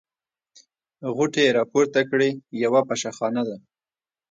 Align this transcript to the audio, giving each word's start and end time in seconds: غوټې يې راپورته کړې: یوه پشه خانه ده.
غوټې 1.15 1.41
يې 1.47 1.55
راپورته 1.59 1.99
کړې: 2.09 2.29
یوه 2.63 2.81
پشه 2.87 3.11
خانه 3.17 3.43
ده. 3.49 3.57